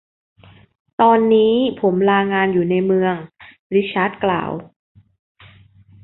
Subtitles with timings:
[1.01, 3.13] ตอนนี้ผมลางานอยู่ในเมือง
[3.75, 4.51] ริชาร์ดกล่าว